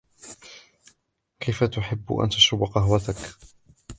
[1.39, 3.15] كيف تحب أن تشرب قهوتك.